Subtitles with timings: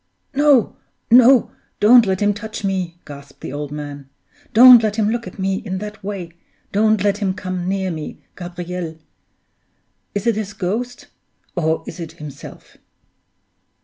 [0.33, 0.77] "No,
[1.11, 1.51] no!
[1.79, 4.09] don't let him touch me!" gasped the old man.
[4.51, 6.31] "Don't let him look at me in that way!
[6.71, 8.97] Don't let him come near me, Gabriel!
[10.15, 11.05] Is it his ghost?
[11.55, 12.77] or is it himself?"